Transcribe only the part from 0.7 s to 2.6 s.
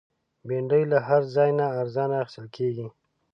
له هر ځای نه ارزانه اخیستل